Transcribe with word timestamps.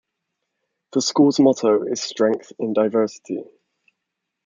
The 0.93 1.01
school's 1.03 1.39
motto 1.39 1.83
is 1.83 2.01
"Strength 2.01 2.53
in 2.57 2.73
Diversity". 2.73 3.43